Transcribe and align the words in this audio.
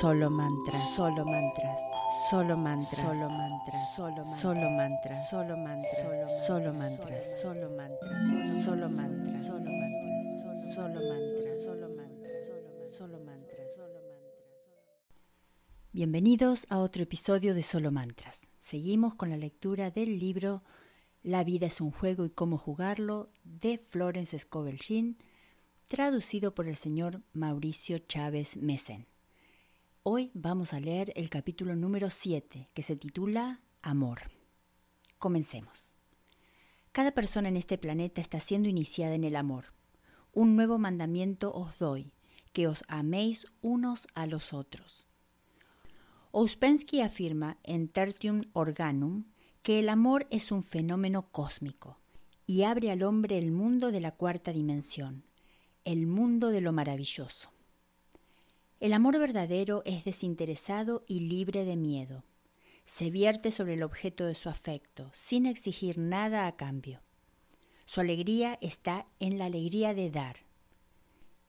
Solo 0.00 0.28
mantras, 0.28 0.94
solo 0.94 1.24
mantras, 1.24 1.80
solo 2.28 2.54
mantras, 2.54 3.00
solo 3.00 3.30
mantras, 3.30 3.94
solo 3.94 4.22
mantras, 4.22 4.40
solo 4.40 4.70
mantras, 4.70 5.30
solo 5.30 5.56
mantras, 5.56 6.46
solo 6.46 6.72
mantras, 6.74 7.24
solo 7.42 7.70
mantras, 7.70 8.62
solo 8.62 8.88
mantras, 8.90 9.46
solo 9.46 9.70
mantras, 9.70 10.74
solo 10.74 11.00
mantras, 11.00 11.62
solo 11.64 11.88
mantras, 11.88 12.94
solo 12.94 13.18
mantras. 13.24 13.66
Bienvenidos 15.92 16.66
a 16.68 16.76
otro 16.80 17.02
episodio 17.04 17.54
de 17.54 17.62
Solo 17.62 17.90
Mantras. 17.90 18.50
Seguimos 18.60 19.14
con 19.14 19.30
la 19.30 19.38
lectura 19.38 19.90
del 19.90 20.18
libro 20.18 20.62
La 21.22 21.42
vida 21.42 21.68
es 21.68 21.80
un 21.80 21.90
juego 21.90 22.26
y 22.26 22.30
cómo 22.30 22.58
jugarlo 22.58 23.30
de 23.44 23.78
Florence 23.78 24.38
Scovel 24.38 24.78
traducido 25.88 26.54
por 26.54 26.68
el 26.68 26.76
señor 26.76 27.22
Mauricio 27.32 27.98
Chávez 27.98 28.58
Mesen. 28.58 29.06
Hoy 30.08 30.30
vamos 30.34 30.72
a 30.72 30.78
leer 30.78 31.12
el 31.16 31.30
capítulo 31.30 31.74
número 31.74 32.10
7, 32.10 32.70
que 32.72 32.82
se 32.84 32.94
titula 32.94 33.60
Amor. 33.82 34.20
Comencemos. 35.18 35.96
Cada 36.92 37.10
persona 37.10 37.48
en 37.48 37.56
este 37.56 37.76
planeta 37.76 38.20
está 38.20 38.38
siendo 38.38 38.68
iniciada 38.68 39.16
en 39.16 39.24
el 39.24 39.34
amor. 39.34 39.72
Un 40.32 40.54
nuevo 40.54 40.78
mandamiento 40.78 41.52
os 41.52 41.80
doy, 41.80 42.12
que 42.52 42.68
os 42.68 42.84
améis 42.86 43.48
unos 43.62 44.06
a 44.14 44.28
los 44.28 44.52
otros. 44.52 45.08
Ouspensky 46.30 47.00
afirma 47.00 47.58
en 47.64 47.88
Tertium 47.88 48.42
Organum 48.52 49.24
que 49.62 49.80
el 49.80 49.88
amor 49.88 50.28
es 50.30 50.52
un 50.52 50.62
fenómeno 50.62 51.32
cósmico 51.32 51.98
y 52.46 52.62
abre 52.62 52.92
al 52.92 53.02
hombre 53.02 53.38
el 53.38 53.50
mundo 53.50 53.90
de 53.90 53.98
la 53.98 54.12
cuarta 54.12 54.52
dimensión, 54.52 55.24
el 55.84 56.06
mundo 56.06 56.50
de 56.50 56.60
lo 56.60 56.72
maravilloso. 56.72 57.55
El 58.78 58.92
amor 58.92 59.18
verdadero 59.18 59.82
es 59.86 60.04
desinteresado 60.04 61.02
y 61.06 61.20
libre 61.20 61.64
de 61.64 61.76
miedo. 61.76 62.24
Se 62.84 63.10
vierte 63.10 63.50
sobre 63.50 63.74
el 63.74 63.82
objeto 63.82 64.26
de 64.26 64.34
su 64.34 64.50
afecto, 64.50 65.08
sin 65.14 65.46
exigir 65.46 65.96
nada 65.96 66.46
a 66.46 66.56
cambio. 66.56 67.00
Su 67.86 68.02
alegría 68.02 68.58
está 68.60 69.06
en 69.18 69.38
la 69.38 69.46
alegría 69.46 69.94
de 69.94 70.10
dar. 70.10 70.36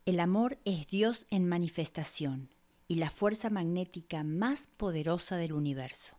El 0.05 0.21
amor 0.21 0.57
es 0.63 0.87
Dios 0.87 1.25
en 1.29 1.45
manifestación 1.45 2.49
y 2.87 2.95
la 2.95 3.11
fuerza 3.11 3.49
magnética 3.49 4.23
más 4.23 4.67
poderosa 4.67 5.35
del 5.35 5.51
universo. 5.51 6.17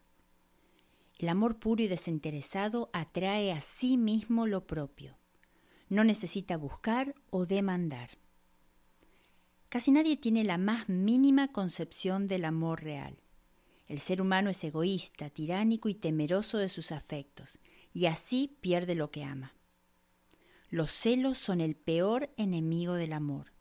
El 1.18 1.30
amor 1.30 1.58
puro 1.58 1.82
y 1.82 1.88
desinteresado 1.88 2.90
atrae 2.92 3.50
a 3.50 3.62
sí 3.62 3.96
mismo 3.96 4.46
lo 4.46 4.66
propio. 4.66 5.16
No 5.88 6.04
necesita 6.04 6.58
buscar 6.58 7.14
o 7.30 7.46
demandar. 7.46 8.10
Casi 9.68 9.90
nadie 9.90 10.16
tiene 10.16 10.44
la 10.44 10.56
más 10.56 10.88
mínima 10.88 11.48
concepción 11.48 12.26
del 12.26 12.46
amor 12.46 12.82
real. 12.82 13.18
El 13.86 13.98
ser 13.98 14.22
humano 14.22 14.48
es 14.48 14.64
egoísta, 14.64 15.28
tiránico 15.28 15.88
y 15.88 15.94
temeroso 15.94 16.58
de 16.58 16.68
sus 16.70 16.90
afectos, 16.90 17.58
y 17.92 18.06
así 18.06 18.56
pierde 18.60 18.94
lo 18.94 19.10
que 19.10 19.24
ama. 19.24 19.54
Los 20.70 20.90
celos 20.90 21.38
son 21.38 21.60
el 21.60 21.76
peor 21.76 22.30
enemigo 22.36 22.94
del 22.94 23.12
amor, 23.12 23.52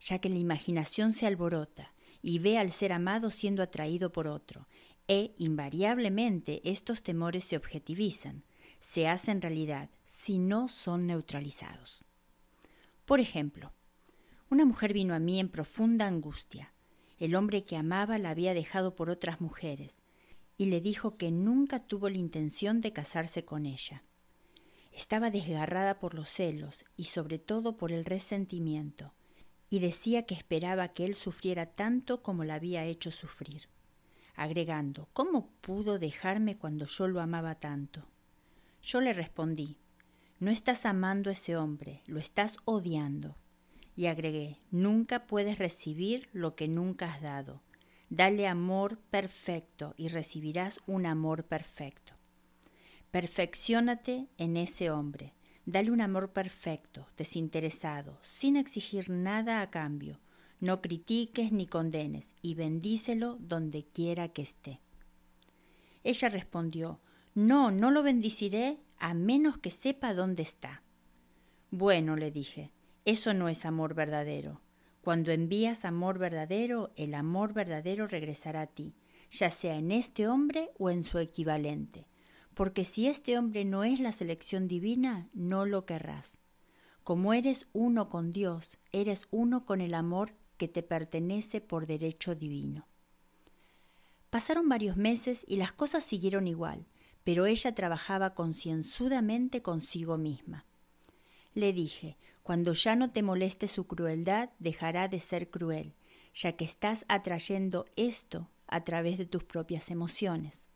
ya 0.00 0.20
que 0.20 0.28
la 0.28 0.38
imaginación 0.38 1.12
se 1.12 1.26
alborota 1.26 1.92
y 2.22 2.38
ve 2.38 2.58
al 2.58 2.70
ser 2.70 2.92
amado 2.92 3.30
siendo 3.30 3.62
atraído 3.62 4.12
por 4.12 4.26
otro, 4.26 4.68
e 5.08 5.34
invariablemente 5.38 6.60
estos 6.68 7.02
temores 7.02 7.44
se 7.44 7.56
objetivizan, 7.56 8.44
se 8.80 9.06
hacen 9.08 9.40
realidad 9.40 9.90
si 10.04 10.38
no 10.38 10.68
son 10.68 11.06
neutralizados. 11.06 12.04
Por 13.04 13.20
ejemplo, 13.20 13.72
una 14.48 14.64
mujer 14.64 14.92
vino 14.92 15.14
a 15.14 15.18
mí 15.18 15.40
en 15.40 15.48
profunda 15.48 16.06
angustia. 16.06 16.72
El 17.18 17.34
hombre 17.34 17.64
que 17.64 17.76
amaba 17.76 18.18
la 18.18 18.30
había 18.30 18.54
dejado 18.54 18.94
por 18.94 19.10
otras 19.10 19.40
mujeres, 19.40 20.00
y 20.56 20.66
le 20.66 20.80
dijo 20.80 21.16
que 21.16 21.30
nunca 21.30 21.80
tuvo 21.80 22.08
la 22.08 22.18
intención 22.18 22.80
de 22.80 22.92
casarse 22.92 23.44
con 23.44 23.66
ella. 23.66 24.04
Estaba 24.92 25.30
desgarrada 25.30 25.98
por 25.98 26.14
los 26.14 26.30
celos 26.30 26.84
y 26.96 27.04
sobre 27.04 27.38
todo 27.38 27.76
por 27.76 27.92
el 27.92 28.04
resentimiento, 28.04 29.12
y 29.68 29.80
decía 29.80 30.24
que 30.24 30.34
esperaba 30.34 30.88
que 30.88 31.04
él 31.04 31.14
sufriera 31.14 31.66
tanto 31.66 32.22
como 32.22 32.44
la 32.44 32.54
había 32.54 32.84
hecho 32.84 33.10
sufrir, 33.10 33.68
agregando 34.36 35.08
¿Cómo 35.12 35.50
pudo 35.60 35.98
dejarme 35.98 36.56
cuando 36.56 36.86
yo 36.86 37.08
lo 37.08 37.20
amaba 37.20 37.56
tanto? 37.56 38.06
Yo 38.82 39.00
le 39.00 39.12
respondí 39.12 39.78
No 40.38 40.50
estás 40.50 40.86
amando 40.86 41.30
a 41.30 41.32
ese 41.32 41.56
hombre, 41.56 42.02
lo 42.06 42.20
estás 42.20 42.58
odiando. 42.64 43.36
Y 43.96 44.06
agregué, 44.06 44.60
nunca 44.70 45.26
puedes 45.26 45.58
recibir 45.58 46.28
lo 46.32 46.54
que 46.54 46.68
nunca 46.68 47.10
has 47.12 47.22
dado. 47.22 47.62
Dale 48.10 48.46
amor 48.46 48.98
perfecto 49.10 49.94
y 49.96 50.08
recibirás 50.08 50.78
un 50.86 51.06
amor 51.06 51.44
perfecto. 51.44 52.12
Perfeccionate 53.10 54.28
en 54.36 54.58
ese 54.58 54.90
hombre. 54.90 55.32
Dale 55.64 55.90
un 55.90 56.00
amor 56.00 56.32
perfecto, 56.32 57.08
desinteresado, 57.16 58.18
sin 58.22 58.56
exigir 58.56 59.10
nada 59.10 59.62
a 59.62 59.70
cambio. 59.70 60.20
No 60.60 60.80
critiques 60.80 61.50
ni 61.50 61.66
condenes 61.66 62.34
y 62.42 62.54
bendícelo 62.54 63.36
donde 63.40 63.84
quiera 63.84 64.28
que 64.28 64.42
esté. 64.42 64.80
Ella 66.04 66.28
respondió, 66.28 67.00
No, 67.34 67.70
no 67.70 67.90
lo 67.90 68.02
bendiciré 68.02 68.78
a 68.98 69.14
menos 69.14 69.58
que 69.58 69.70
sepa 69.70 70.14
dónde 70.14 70.42
está. 70.42 70.82
Bueno, 71.70 72.14
le 72.14 72.30
dije, 72.30 72.70
eso 73.06 73.32
no 73.34 73.48
es 73.48 73.64
amor 73.64 73.94
verdadero. 73.94 74.60
Cuando 75.00 75.30
envías 75.30 75.84
amor 75.84 76.18
verdadero, 76.18 76.90
el 76.96 77.14
amor 77.14 77.52
verdadero 77.52 78.08
regresará 78.08 78.62
a 78.62 78.66
ti, 78.66 78.94
ya 79.30 79.48
sea 79.48 79.76
en 79.76 79.92
este 79.92 80.26
hombre 80.26 80.72
o 80.76 80.90
en 80.90 81.04
su 81.04 81.20
equivalente. 81.20 82.08
Porque 82.54 82.84
si 82.84 83.06
este 83.06 83.38
hombre 83.38 83.64
no 83.64 83.84
es 83.84 84.00
la 84.00 84.10
selección 84.10 84.66
divina, 84.66 85.28
no 85.32 85.66
lo 85.66 85.86
querrás. 85.86 86.40
Como 87.04 87.32
eres 87.32 87.68
uno 87.72 88.08
con 88.08 88.32
Dios, 88.32 88.78
eres 88.90 89.28
uno 89.30 89.64
con 89.64 89.80
el 89.80 89.94
amor 89.94 90.32
que 90.56 90.66
te 90.66 90.82
pertenece 90.82 91.60
por 91.60 91.86
derecho 91.86 92.34
divino. 92.34 92.88
Pasaron 94.30 94.68
varios 94.68 94.96
meses 94.96 95.44
y 95.46 95.56
las 95.56 95.72
cosas 95.72 96.02
siguieron 96.02 96.48
igual, 96.48 96.86
pero 97.22 97.46
ella 97.46 97.72
trabajaba 97.72 98.34
concienzudamente 98.34 99.62
consigo 99.62 100.18
misma. 100.18 100.64
Le 101.54 101.72
dije, 101.72 102.16
cuando 102.46 102.74
ya 102.74 102.94
no 102.94 103.10
te 103.10 103.24
moleste 103.24 103.66
su 103.66 103.88
crueldad, 103.88 104.50
dejará 104.60 105.08
de 105.08 105.18
ser 105.18 105.50
cruel, 105.50 105.94
ya 106.32 106.52
que 106.52 106.64
estás 106.64 107.04
atrayendo 107.08 107.86
esto 107.96 108.48
a 108.68 108.84
través 108.84 109.18
de 109.18 109.26
tus 109.26 109.42
propias 109.42 109.90
emociones. 109.90 110.68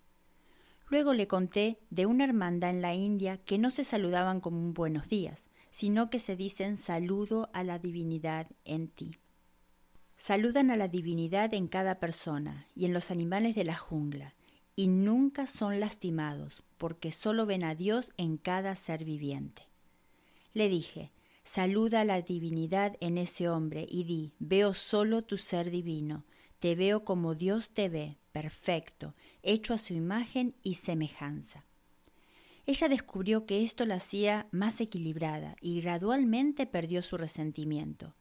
Luego 0.88 1.14
le 1.14 1.28
conté 1.28 1.78
de 1.90 2.06
una 2.06 2.24
hermandad 2.24 2.70
en 2.70 2.82
la 2.82 2.94
India 2.94 3.36
que 3.36 3.56
no 3.56 3.70
se 3.70 3.84
saludaban 3.84 4.40
como 4.40 4.58
un 4.58 4.74
buenos 4.74 5.08
días, 5.08 5.48
sino 5.70 6.10
que 6.10 6.18
se 6.18 6.34
dicen 6.34 6.76
saludo 6.76 7.48
a 7.52 7.62
la 7.62 7.78
divinidad 7.78 8.48
en 8.64 8.88
ti. 8.88 9.18
Saludan 10.16 10.72
a 10.72 10.76
la 10.76 10.88
divinidad 10.88 11.54
en 11.54 11.68
cada 11.68 12.00
persona 12.00 12.66
y 12.74 12.86
en 12.86 12.92
los 12.92 13.12
animales 13.12 13.54
de 13.54 13.62
la 13.62 13.76
jungla, 13.76 14.34
y 14.74 14.88
nunca 14.88 15.46
son 15.46 15.78
lastimados, 15.78 16.64
porque 16.78 17.12
solo 17.12 17.46
ven 17.46 17.62
a 17.62 17.76
Dios 17.76 18.12
en 18.16 18.38
cada 18.38 18.74
ser 18.74 19.04
viviente. 19.04 19.68
Le 20.52 20.68
dije, 20.68 21.12
Saluda 21.44 22.02
a 22.02 22.04
la 22.04 22.22
divinidad 22.22 22.96
en 23.00 23.18
ese 23.18 23.48
hombre 23.48 23.86
y 23.88 24.04
di, 24.04 24.32
veo 24.38 24.74
solo 24.74 25.22
tu 25.22 25.36
ser 25.36 25.70
divino, 25.70 26.24
te 26.60 26.74
veo 26.74 27.04
como 27.04 27.34
Dios 27.34 27.70
te 27.70 27.88
ve, 27.88 28.18
perfecto, 28.32 29.14
hecho 29.42 29.74
a 29.74 29.78
su 29.78 29.94
imagen 29.94 30.54
y 30.62 30.74
semejanza. 30.74 31.64
Ella 32.66 32.88
descubrió 32.88 33.46
que 33.46 33.64
esto 33.64 33.84
la 33.86 33.96
hacía 33.96 34.46
más 34.52 34.80
equilibrada 34.80 35.56
y 35.60 35.80
gradualmente 35.80 36.66
perdió 36.66 37.02
su 37.02 37.16
resentimiento. 37.16 38.14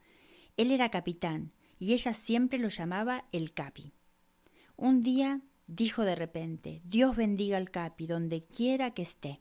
Él 0.58 0.72
era 0.72 0.90
capitán 0.90 1.52
y 1.78 1.94
ella 1.94 2.14
siempre 2.14 2.58
lo 2.58 2.70
llamaba 2.70 3.26
el 3.32 3.54
capi. 3.54 3.94
Un 4.76 5.04
día 5.04 5.42
dijo 5.68 6.04
de 6.04 6.16
repente, 6.16 6.82
Dios 6.84 7.16
bendiga 7.16 7.58
al 7.58 7.70
capi 7.70 8.08
donde 8.08 8.44
quiera 8.44 8.92
que 8.92 9.04
esté. 9.04 9.40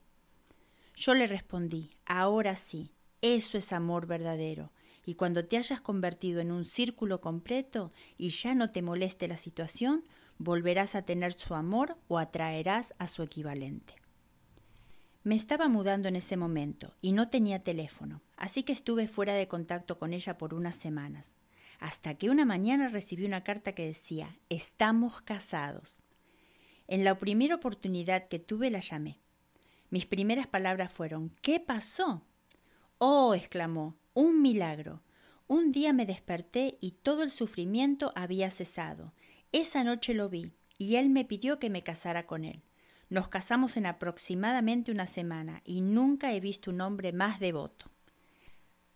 Yo 0.94 1.14
le 1.14 1.26
respondí, 1.26 1.90
ahora 2.04 2.56
sí, 2.56 2.92
eso 3.20 3.58
es 3.58 3.72
amor 3.72 4.06
verdadero, 4.06 4.72
y 5.04 5.14
cuando 5.14 5.44
te 5.44 5.56
hayas 5.56 5.80
convertido 5.80 6.40
en 6.40 6.52
un 6.52 6.64
círculo 6.64 7.20
completo 7.20 7.92
y 8.16 8.28
ya 8.28 8.54
no 8.54 8.70
te 8.70 8.82
moleste 8.82 9.26
la 9.26 9.36
situación, 9.36 10.04
volverás 10.36 10.94
a 10.94 11.02
tener 11.02 11.32
su 11.32 11.54
amor 11.54 11.96
o 12.08 12.18
atraerás 12.18 12.94
a 12.98 13.08
su 13.08 13.22
equivalente. 13.22 13.94
Me 15.24 15.34
estaba 15.34 15.68
mudando 15.68 16.08
en 16.08 16.16
ese 16.16 16.36
momento 16.36 16.94
y 17.00 17.12
no 17.12 17.28
tenía 17.28 17.62
teléfono, 17.62 18.22
así 18.36 18.62
que 18.62 18.72
estuve 18.72 19.08
fuera 19.08 19.34
de 19.34 19.48
contacto 19.48 19.98
con 19.98 20.12
ella 20.12 20.38
por 20.38 20.54
unas 20.54 20.76
semanas, 20.76 21.36
hasta 21.80 22.14
que 22.14 22.30
una 22.30 22.44
mañana 22.44 22.88
recibí 22.88 23.24
una 23.24 23.44
carta 23.44 23.72
que 23.72 23.86
decía 23.86 24.38
Estamos 24.48 25.20
casados. 25.20 26.02
En 26.86 27.04
la 27.04 27.18
primera 27.18 27.56
oportunidad 27.56 28.28
que 28.28 28.38
tuve 28.38 28.70
la 28.70 28.80
llamé. 28.80 29.20
Mis 29.90 30.06
primeras 30.06 30.46
palabras 30.46 30.92
fueron 30.92 31.30
¿Qué 31.42 31.60
pasó? 31.60 32.27
Oh, 32.98 33.34
exclamó, 33.34 33.96
un 34.12 34.42
milagro. 34.42 35.02
Un 35.46 35.70
día 35.70 35.92
me 35.92 36.04
desperté 36.04 36.78
y 36.80 36.92
todo 36.92 37.22
el 37.22 37.30
sufrimiento 37.30 38.12
había 38.16 38.50
cesado. 38.50 39.12
Esa 39.52 39.84
noche 39.84 40.14
lo 40.14 40.28
vi 40.28 40.52
y 40.78 40.96
él 40.96 41.08
me 41.08 41.24
pidió 41.24 41.60
que 41.60 41.70
me 41.70 41.84
casara 41.84 42.26
con 42.26 42.44
él. 42.44 42.62
Nos 43.08 43.28
casamos 43.28 43.76
en 43.76 43.86
aproximadamente 43.86 44.90
una 44.90 45.06
semana 45.06 45.62
y 45.64 45.80
nunca 45.80 46.32
he 46.32 46.40
visto 46.40 46.72
un 46.72 46.80
hombre 46.80 47.12
más 47.12 47.38
devoto. 47.38 47.86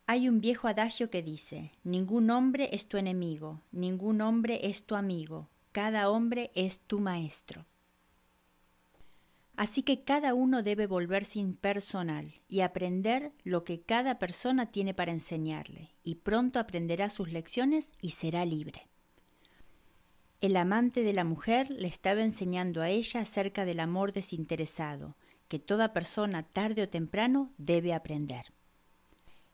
Hay 0.06 0.28
un 0.28 0.40
viejo 0.40 0.66
adagio 0.66 1.08
que 1.08 1.22
dice, 1.22 1.70
ningún 1.84 2.28
hombre 2.30 2.70
es 2.72 2.88
tu 2.88 2.96
enemigo, 2.96 3.62
ningún 3.70 4.20
hombre 4.20 4.66
es 4.66 4.84
tu 4.84 4.96
amigo, 4.96 5.48
cada 5.70 6.10
hombre 6.10 6.50
es 6.54 6.80
tu 6.80 6.98
maestro. 6.98 7.66
Así 9.56 9.82
que 9.82 10.02
cada 10.02 10.34
uno 10.34 10.62
debe 10.62 10.86
volverse 10.86 11.38
impersonal 11.38 12.32
y 12.48 12.60
aprender 12.60 13.32
lo 13.44 13.64
que 13.64 13.82
cada 13.82 14.18
persona 14.18 14.70
tiene 14.70 14.94
para 14.94 15.12
enseñarle, 15.12 15.94
y 16.02 16.16
pronto 16.16 16.58
aprenderá 16.58 17.10
sus 17.10 17.30
lecciones 17.30 17.92
y 18.00 18.10
será 18.10 18.44
libre. 18.44 18.88
El 20.40 20.56
amante 20.56 21.02
de 21.02 21.12
la 21.12 21.24
mujer 21.24 21.70
le 21.70 21.86
estaba 21.86 22.22
enseñando 22.22 22.82
a 22.82 22.88
ella 22.88 23.20
acerca 23.20 23.64
del 23.64 23.78
amor 23.78 24.12
desinteresado, 24.12 25.16
que 25.48 25.58
toda 25.58 25.92
persona 25.92 26.42
tarde 26.42 26.82
o 26.82 26.88
temprano 26.88 27.52
debe 27.58 27.92
aprender. 27.92 28.52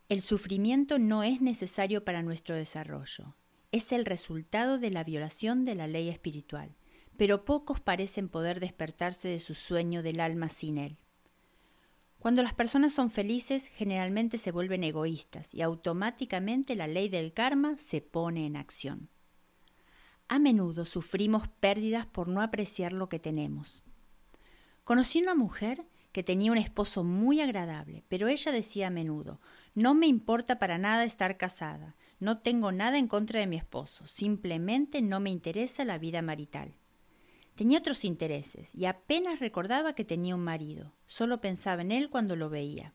El 0.09 0.23
sufrimiento 0.23 0.99
no 0.99 1.25
es 1.25 1.43
necesario 1.43 2.05
para 2.05 2.23
nuestro 2.23 2.55
desarrollo, 2.55 3.35
es 3.73 3.93
el 3.93 4.07
resultado 4.07 4.79
de 4.79 4.91
la 4.91 5.05
violación 5.05 5.65
de 5.65 5.75
la 5.75 5.87
ley 5.87 6.09
espiritual 6.09 6.77
pero 7.19 7.45
pocos 7.45 7.81
parecen 7.81 8.29
poder 8.29 8.61
despertarse 8.61 9.29
de 9.29 9.41
su 9.41 9.55
sueño 9.55 10.05
del 10.05 10.21
alma 10.21 10.49
sin 10.49 10.79
él. 10.79 10.97
Cuando 12.21 12.45
las 12.45 12.55
personas 12.55 12.93
son 12.93 13.11
felices, 13.11 13.67
generalmente 13.67 14.39
se 14.39 14.53
vuelven 14.53 14.85
egoístas 14.85 15.53
y 15.53 15.63
automáticamente 15.63 16.77
la 16.77 16.87
ley 16.87 17.09
del 17.09 17.33
karma 17.33 17.77
se 17.77 18.01
pone 18.01 18.47
en 18.47 18.57
acción. 18.57 19.09
A 20.29 20.39
menudo 20.39 20.85
sufrimos 20.85 21.49
pérdidas 21.49 22.07
por 22.07 22.29
no 22.29 22.41
apreciar 22.41 22.93
lo 22.93 23.09
que 23.09 23.19
tenemos. 23.19 23.83
Conocí 24.85 25.21
una 25.21 25.35
mujer 25.35 25.87
que 26.13 26.23
tenía 26.23 26.53
un 26.53 26.59
esposo 26.59 27.03
muy 27.03 27.41
agradable, 27.41 28.05
pero 28.09 28.29
ella 28.29 28.53
decía 28.53 28.87
a 28.87 28.91
menudo, 28.91 29.41
no 29.75 29.95
me 29.95 30.07
importa 30.07 30.61
para 30.61 30.79
nada 30.79 31.03
estar 31.03 31.37
casada, 31.37 31.97
no 32.21 32.39
tengo 32.39 32.71
nada 32.71 32.97
en 32.97 33.09
contra 33.09 33.41
de 33.41 33.49
mi 33.49 33.57
esposo, 33.57 34.07
simplemente 34.07 35.03
no 35.03 35.19
me 35.19 35.31
interesa 35.31 35.85
la 35.85 35.99
vida 35.99 36.23
marital. 36.23 36.78
Tenía 37.59 37.81
otros 37.81 38.05
intereses 38.05 38.73
y 38.73 38.85
apenas 38.85 39.41
recordaba 39.41 39.93
que 39.95 40.05
tenía 40.05 40.37
un 40.37 40.45
marido, 40.45 40.93
solo 41.07 41.41
pensaba 41.41 41.83
en 41.83 41.91
él 41.91 42.09
cuando 42.09 42.37
lo 42.37 42.51
veía. 42.51 42.95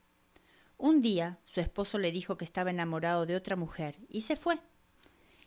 Un 0.77 1.01
día 1.01 1.37
su 1.43 1.59
esposo 1.59 1.99
le 1.99 2.13
dijo 2.13 2.37
que 2.37 2.45
estaba 2.45 2.69
enamorado 2.69 3.25
de 3.25 3.35
otra 3.35 3.57
mujer 3.57 3.97
y 4.07 4.21
se 4.21 4.37
fue. 4.37 4.61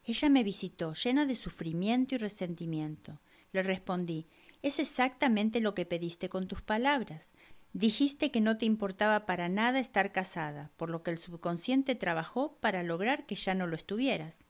Ella 0.04 0.28
me 0.28 0.44
visitó, 0.44 0.92
llena 0.92 1.24
de 1.24 1.34
sufrimiento 1.34 2.14
y 2.14 2.18
resentimiento. 2.18 3.18
Le 3.52 3.62
respondí 3.62 4.26
Es 4.60 4.78
exactamente 4.78 5.60
lo 5.60 5.74
que 5.74 5.86
pediste 5.86 6.28
con 6.28 6.46
tus 6.46 6.60
palabras. 6.60 7.32
Dijiste 7.72 8.30
que 8.30 8.42
no 8.42 8.58
te 8.58 8.66
importaba 8.66 9.24
para 9.24 9.48
nada 9.48 9.78
estar 9.78 10.12
casada, 10.12 10.72
por 10.76 10.90
lo 10.90 11.02
que 11.02 11.10
el 11.10 11.16
subconsciente 11.16 11.94
trabajó 11.94 12.58
para 12.60 12.82
lograr 12.82 13.24
que 13.24 13.34
ya 13.34 13.54
no 13.54 13.66
lo 13.66 13.76
estuvieras. 13.76 14.44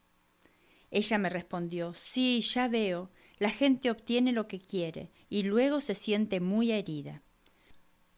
Ella 0.91 1.19
me 1.19 1.31
respondió 1.31 1.95
Sí, 1.95 2.41
ya 2.41 2.67
veo. 2.67 3.13
La 3.39 3.51
gente 3.51 3.91
obtiene 3.91 4.33
lo 4.33 4.49
que 4.49 4.61
quiere 4.61 5.11
y 5.29 5.43
luego 5.43 5.81
se 5.81 5.95
siente 5.95 6.41
muy 6.41 6.73
herida. 6.73 7.23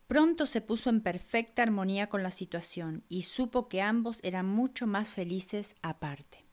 Pronto 0.07 0.47
se 0.47 0.61
puso 0.61 0.91
en 0.91 1.01
perfecta 1.01 1.63
armonía 1.63 2.09
con 2.09 2.23
la 2.23 2.31
situación 2.31 3.05
y 3.09 3.23
supo 3.23 3.69
que 3.69 3.83
ambos 3.83 4.21
eran 4.23 4.47
mucho 4.47 4.87
más 4.87 5.09
felices 5.09 5.75
aparte. 5.83 6.45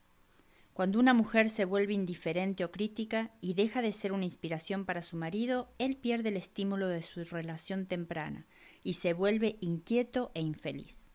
Cuando 0.76 0.98
una 0.98 1.14
mujer 1.14 1.48
se 1.48 1.64
vuelve 1.64 1.94
indiferente 1.94 2.62
o 2.62 2.70
crítica 2.70 3.30
y 3.40 3.54
deja 3.54 3.80
de 3.80 3.92
ser 3.92 4.12
una 4.12 4.26
inspiración 4.26 4.84
para 4.84 5.00
su 5.00 5.16
marido, 5.16 5.72
él 5.78 5.96
pierde 5.96 6.28
el 6.28 6.36
estímulo 6.36 6.88
de 6.88 7.00
su 7.00 7.24
relación 7.24 7.86
temprana 7.86 8.46
y 8.82 8.92
se 8.94 9.14
vuelve 9.14 9.56
inquieto 9.62 10.32
e 10.34 10.42
infeliz. 10.42 11.10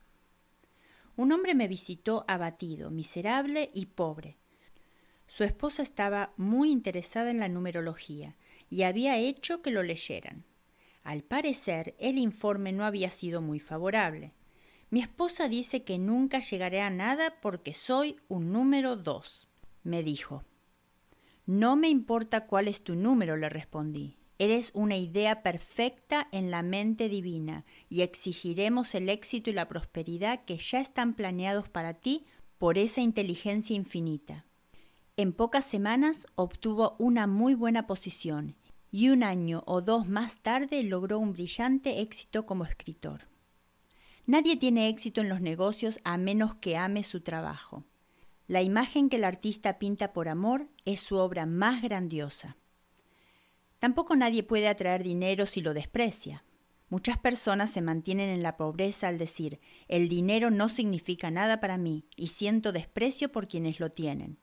Un 1.16 1.32
hombre 1.32 1.54
me 1.54 1.68
visitó 1.68 2.26
abatido, 2.28 2.90
miserable 2.90 3.70
y 3.72 3.86
pobre, 3.86 4.40
su 5.32 5.46
esposa 5.46 5.82
estaba 5.82 6.34
muy 6.36 6.72
interesada 6.72 7.32
en 7.32 7.40
la 7.40 7.48
numerología 7.48 8.36
y 8.70 8.84
había 8.84 9.18
hecho 9.18 9.62
que 9.62 9.72
lo 9.72 9.82
leyeran. 9.82 10.44
Al 11.04 11.24
parecer, 11.24 11.96
el 12.00 12.18
informe 12.18 12.74
no 12.74 12.84
había 12.84 13.10
sido 13.10 13.42
muy 13.42 13.62
favorable. 13.62 14.34
Mi 14.90 15.00
esposa 15.00 15.48
dice 15.48 15.86
que 15.86 15.98
nunca 15.98 16.40
llegaré 16.40 16.82
a 16.82 16.90
nada 16.90 17.40
porque 17.42 17.72
soy 17.72 18.18
un 18.28 18.52
número 18.52 18.98
dos, 18.98 19.48
me 19.84 20.04
dijo. 20.04 20.44
No 21.46 21.78
me 21.78 21.88
importa 21.88 22.46
cuál 22.46 22.68
es 22.68 22.84
tu 22.84 22.96
número, 22.96 23.38
le 23.38 23.48
respondí. 23.48 24.18
Eres 24.38 24.72
una 24.74 24.98
idea 24.98 25.44
perfecta 25.44 26.28
en 26.34 26.52
la 26.52 26.62
mente 26.62 27.08
divina 27.08 27.64
y 27.88 28.02
exigiremos 28.02 28.96
el 28.96 29.08
éxito 29.08 29.50
y 29.50 29.54
la 29.54 29.70
prosperidad 29.70 30.44
que 30.44 30.58
ya 30.58 30.82
están 30.82 31.14
planeados 31.14 31.70
para 31.70 31.94
ti 31.94 32.26
por 32.58 32.78
esa 32.78 33.00
inteligencia 33.00 33.78
infinita. 33.78 34.46
En 35.22 35.34
pocas 35.34 35.66
semanas 35.66 36.26
obtuvo 36.34 36.96
una 36.98 37.28
muy 37.28 37.54
buena 37.54 37.86
posición 37.86 38.56
y 38.90 39.10
un 39.10 39.22
año 39.22 39.62
o 39.68 39.80
dos 39.82 40.10
más 40.10 40.40
tarde 40.40 40.82
logró 40.82 41.20
un 41.20 41.34
brillante 41.34 42.02
éxito 42.02 42.48
como 42.48 42.66
escritor. 42.66 43.28
Nadie 44.26 44.58
tiene 44.58 44.90
éxito 44.90 45.22
en 45.22 45.30
los 45.30 45.40
negocios 45.40 46.00
a 46.04 46.18
menos 46.18 46.56
que 46.56 46.76
ame 46.76 47.04
su 47.04 47.22
trabajo. 47.22 47.84
La 48.48 48.64
imagen 48.64 49.10
que 49.10 49.18
el 49.18 49.24
artista 49.24 49.78
pinta 49.78 50.12
por 50.12 50.28
amor 50.28 50.70
es 50.86 51.02
su 51.02 51.18
obra 51.18 51.46
más 51.46 51.84
grandiosa. 51.84 52.58
Tampoco 53.78 54.16
nadie 54.16 54.42
puede 54.42 54.70
atraer 54.70 55.04
dinero 55.04 55.46
si 55.46 55.62
lo 55.62 55.76
desprecia. 55.76 56.44
Muchas 56.90 57.20
personas 57.20 57.70
se 57.70 57.82
mantienen 57.82 58.32
en 58.32 58.42
la 58.42 58.58
pobreza 58.58 59.08
al 59.08 59.20
decir 59.20 59.60
el 59.88 60.10
dinero 60.10 60.50
no 60.50 60.68
significa 60.68 61.30
nada 61.30 61.60
para 61.60 61.78
mí 61.78 62.08
y 62.16 62.30
siento 62.30 62.72
desprecio 62.72 63.32
por 63.32 63.48
quienes 63.48 63.80
lo 63.80 63.92
tienen. 63.92 64.40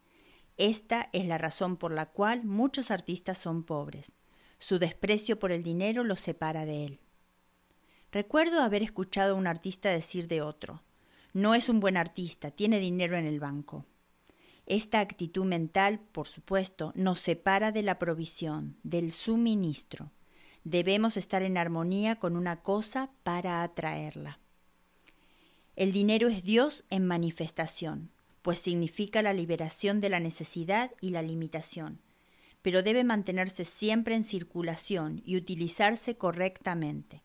Esta 0.58 1.08
es 1.12 1.24
la 1.24 1.38
razón 1.38 1.76
por 1.76 1.92
la 1.92 2.06
cual 2.06 2.44
muchos 2.44 2.90
artistas 2.90 3.38
son 3.38 3.62
pobres. 3.62 4.16
Su 4.58 4.80
desprecio 4.80 5.38
por 5.38 5.52
el 5.52 5.62
dinero 5.62 6.02
los 6.02 6.18
separa 6.18 6.66
de 6.66 6.84
él. 6.84 7.00
Recuerdo 8.10 8.60
haber 8.60 8.82
escuchado 8.82 9.34
a 9.34 9.38
un 9.38 9.46
artista 9.46 9.88
decir 9.88 10.26
de 10.26 10.42
otro, 10.42 10.82
no 11.32 11.54
es 11.54 11.68
un 11.68 11.78
buen 11.78 11.96
artista, 11.96 12.50
tiene 12.50 12.80
dinero 12.80 13.16
en 13.16 13.24
el 13.24 13.38
banco. 13.38 13.84
Esta 14.66 14.98
actitud 14.98 15.44
mental, 15.44 16.00
por 16.00 16.26
supuesto, 16.26 16.92
nos 16.96 17.20
separa 17.20 17.70
de 17.70 17.82
la 17.82 18.00
provisión, 18.00 18.76
del 18.82 19.12
suministro. 19.12 20.10
Debemos 20.64 21.16
estar 21.16 21.42
en 21.42 21.56
armonía 21.56 22.16
con 22.16 22.36
una 22.36 22.62
cosa 22.62 23.10
para 23.22 23.62
atraerla. 23.62 24.40
El 25.76 25.92
dinero 25.92 26.28
es 26.28 26.42
Dios 26.42 26.84
en 26.90 27.06
manifestación 27.06 28.10
pues 28.42 28.58
significa 28.58 29.22
la 29.22 29.32
liberación 29.32 30.00
de 30.00 30.08
la 30.08 30.20
necesidad 30.20 30.90
y 31.00 31.10
la 31.10 31.22
limitación, 31.22 32.00
pero 32.62 32.82
debe 32.82 33.04
mantenerse 33.04 33.64
siempre 33.64 34.14
en 34.14 34.24
circulación 34.24 35.22
y 35.24 35.36
utilizarse 35.36 36.16
correctamente. 36.16 37.22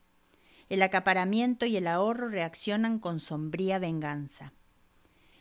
El 0.70 0.82
acaparamiento 0.82 1.66
y 1.66 1.78
el 1.78 1.88
ahorro 1.88 2.30
reaccionan 2.30 3.00
con 3.00 3.20
sombría 3.20 3.80
venganza. 3.80 4.54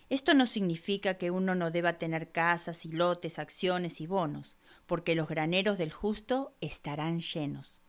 Esto 0.09 0.35
no 0.35 0.47
significa 0.47 1.15
que 1.15 1.31
uno 1.31 1.55
no 1.55 1.71
deba 1.71 1.95
tener 1.95 2.33
casas 2.33 2.85
y 2.85 2.91
lotes, 2.91 3.39
acciones 3.39 4.01
y 4.01 4.07
bonos, 4.07 4.57
porque 4.87 5.15
los 5.15 5.29
graneros 5.29 5.79
del 5.79 5.93
justo 5.93 6.55
estarán 6.61 7.21
llenos. 7.21 7.82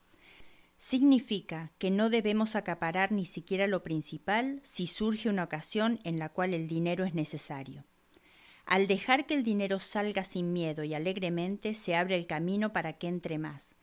Significa 0.85 1.71
que 1.77 1.91
no 1.91 2.09
debemos 2.09 2.57
acaparar 2.57 3.13
ni 3.13 3.23
siquiera 3.23 3.67
lo 3.67 3.83
principal 3.83 4.59
si 4.63 4.85
surge 4.85 5.29
una 5.29 5.45
ocasión 5.45 6.01
en 6.03 6.19
la 6.19 6.27
cual 6.27 6.53
el 6.53 6.67
dinero 6.67 7.05
es 7.05 7.13
necesario. 7.13 7.85
Al 8.65 8.85
dejar 8.87 9.25
que 9.25 9.33
el 9.33 9.43
dinero 9.43 9.79
salga 9.79 10.25
sin 10.25 10.51
miedo 10.51 10.83
y 10.83 10.93
alegremente, 10.93 11.73
se 11.73 11.95
abre 11.95 12.17
el 12.17 12.27
camino 12.27 12.73
para 12.73 12.97
que 12.97 13.07
entre 13.07 13.37
más, 13.37 13.75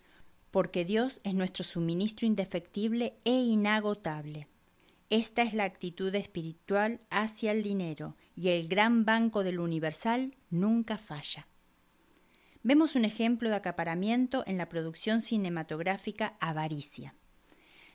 porque 0.50 0.84
Dios 0.84 1.22
es 1.24 1.32
nuestro 1.32 1.64
suministro 1.64 2.26
indefectible 2.26 3.14
e 3.24 3.32
inagotable. 3.32 4.46
Esta 5.08 5.40
es 5.40 5.54
la 5.54 5.64
actitud 5.64 6.14
espiritual 6.14 7.00
hacia 7.08 7.52
el 7.52 7.62
dinero, 7.62 8.14
y 8.36 8.50
el 8.50 8.68
gran 8.68 9.06
banco 9.06 9.42
del 9.42 9.58
universal 9.58 10.36
nunca 10.50 10.98
falla. 10.98 11.48
Vemos 12.62 12.94
un 12.94 13.06
ejemplo 13.06 13.48
de 13.48 13.56
acaparamiento 13.56 14.44
en 14.46 14.58
la 14.58 14.68
producción 14.68 15.22
cinematográfica 15.22 16.36
Avaricia. 16.40 17.14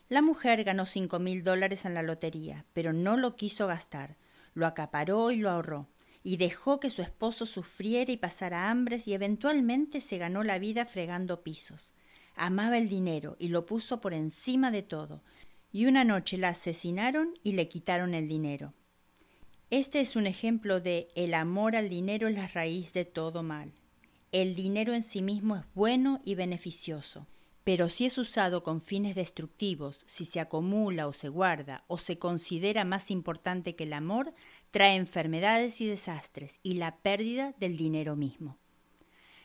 La 0.09 0.21
mujer 0.23 0.63
ganó 0.63 0.85
cinco 0.85 1.19
mil 1.19 1.43
dólares 1.43 1.85
en 1.85 1.93
la 1.93 2.01
lotería, 2.01 2.65
pero 2.73 2.91
no 2.91 3.15
lo 3.15 3.35
quiso 3.35 3.67
gastar, 3.67 4.17
lo 4.53 4.65
acaparó 4.65 5.29
y 5.31 5.37
lo 5.37 5.49
ahorró 5.49 5.87
y 6.25 6.37
dejó 6.37 6.79
que 6.79 6.89
su 6.89 7.03
esposo 7.03 7.45
sufriera 7.45 8.11
y 8.11 8.17
pasara 8.17 8.71
hambres 8.71 9.07
y 9.07 9.13
eventualmente 9.13 10.01
se 10.01 10.17
ganó 10.17 10.43
la 10.43 10.57
vida 10.57 10.87
fregando 10.87 11.43
pisos. 11.43 11.93
Amaba 12.35 12.79
el 12.79 12.89
dinero 12.89 13.35
y 13.37 13.49
lo 13.49 13.67
puso 13.67 14.01
por 14.01 14.15
encima 14.15 14.71
de 14.71 14.81
todo, 14.81 15.21
y 15.71 15.85
una 15.85 16.03
noche 16.03 16.39
la 16.39 16.49
asesinaron 16.49 17.35
y 17.43 17.51
le 17.51 17.67
quitaron 17.67 18.15
el 18.15 18.27
dinero. 18.27 18.73
Este 19.69 19.99
es 19.99 20.15
un 20.15 20.25
ejemplo 20.25 20.81
de 20.81 21.09
el 21.13 21.35
amor 21.35 21.75
al 21.75 21.89
dinero 21.89 22.27
es 22.27 22.33
la 22.33 22.47
raíz 22.47 22.91
de 22.93 23.05
todo 23.05 23.43
mal. 23.43 23.71
El 24.35 24.53
dinero 24.53 24.93
en 24.93 25.01
sí 25.01 25.21
mismo 25.21 25.55
es 25.55 25.63
bueno 25.73 26.19
y 26.25 26.35
beneficioso, 26.35 27.25
pero 27.63 27.87
si 27.87 28.03
es 28.03 28.17
usado 28.17 28.63
con 28.63 28.81
fines 28.81 29.15
destructivos, 29.15 30.03
si 30.07 30.25
se 30.25 30.41
acumula 30.41 31.07
o 31.07 31.13
se 31.13 31.29
guarda 31.29 31.85
o 31.87 31.97
se 31.97 32.19
considera 32.19 32.83
más 32.83 33.11
importante 33.11 33.77
que 33.77 33.85
el 33.85 33.93
amor, 33.93 34.33
trae 34.71 34.97
enfermedades 34.97 35.79
y 35.79 35.87
desastres 35.87 36.59
y 36.63 36.73
la 36.73 36.97
pérdida 36.97 37.55
del 37.61 37.77
dinero 37.77 38.17
mismo. 38.17 38.59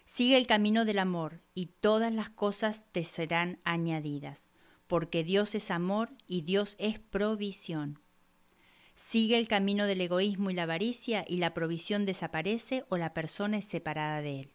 Sigue 0.07 0.37
el 0.37 0.49
camino 0.49 0.85
del 0.85 0.99
amor 0.99 1.41
y 1.55 1.67
todas 1.67 2.13
las 2.13 2.29
cosas 2.29 2.89
te 2.91 3.05
serán 3.05 3.61
añadidas, 3.63 4.49
porque 4.89 5.23
Dios 5.23 5.55
es 5.55 5.71
amor 5.71 6.11
y 6.27 6.41
Dios 6.41 6.75
es 6.81 6.99
provisión. 6.99 8.01
Sigue 8.97 9.39
el 9.39 9.47
camino 9.47 9.87
del 9.87 10.01
egoísmo 10.01 10.51
y 10.51 10.55
la 10.55 10.65
avaricia 10.65 11.25
y 11.29 11.37
la 11.37 11.55
provisión 11.55 12.07
desaparece 12.07 12.85
o 12.89 12.97
la 12.97 13.15
persona 13.15 13.59
es 13.59 13.67
separada 13.67 14.21
de 14.21 14.41
él. 14.41 14.55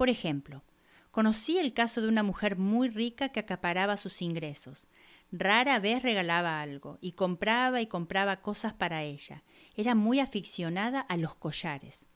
Por 0.00 0.08
ejemplo, 0.08 0.62
conocí 1.10 1.58
el 1.58 1.74
caso 1.74 2.00
de 2.00 2.08
una 2.08 2.22
mujer 2.22 2.56
muy 2.56 2.88
rica 2.88 3.28
que 3.28 3.40
acaparaba 3.40 3.98
sus 3.98 4.22
ingresos, 4.22 4.88
Rara 5.30 5.78
vez 5.78 6.02
regalaba 6.02 6.62
algo 6.62 6.96
y 7.02 7.12
compraba 7.12 7.82
y 7.82 7.86
compraba 7.86 8.40
cosas 8.40 8.72
para 8.72 9.02
ella. 9.02 9.42
Era 9.76 9.94
muy 9.94 10.18
aficionada 10.18 11.00
a 11.02 11.18
los 11.18 11.34
collares. 11.34 12.06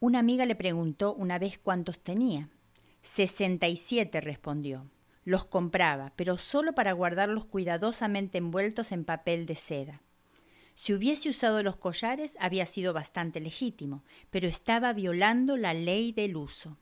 Una 0.00 0.18
amiga 0.18 0.44
le 0.44 0.54
preguntó 0.54 1.14
una 1.14 1.38
vez 1.38 1.58
cuántos 1.58 1.98
tenía. 1.98 2.50
Sesenta 3.00 3.68
y 3.68 3.78
siete 3.78 4.20
respondió. 4.20 4.90
Los 5.24 5.46
compraba, 5.46 6.12
pero 6.14 6.36
solo 6.36 6.74
para 6.74 6.92
guardarlos 6.92 7.46
cuidadosamente 7.46 8.36
envueltos 8.36 8.92
en 8.92 9.06
papel 9.06 9.46
de 9.46 9.54
seda. 9.54 10.02
Si 10.74 10.92
hubiese 10.92 11.30
usado 11.30 11.62
los 11.62 11.76
collares 11.76 12.36
había 12.38 12.66
sido 12.66 12.92
bastante 12.92 13.40
legítimo, 13.40 14.04
pero 14.28 14.46
estaba 14.46 14.92
violando 14.92 15.56
la 15.56 15.72
ley 15.72 16.12
del 16.12 16.36
uso. 16.36 16.76